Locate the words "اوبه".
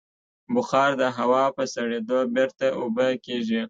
2.79-3.07